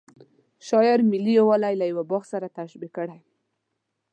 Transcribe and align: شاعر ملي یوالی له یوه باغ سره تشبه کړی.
شاعر 0.67 0.99
ملي 1.11 1.31
یوالی 1.39 1.73
له 1.81 1.85
یوه 1.91 2.03
باغ 2.11 2.23
سره 2.33 2.53
تشبه 2.57 2.87
کړی. 2.97 3.19